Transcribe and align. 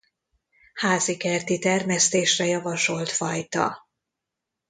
Házi-kerti 0.73 1.59
termesztésre 1.59 2.45
javasolt 2.45 3.09
fajta. 3.09 3.87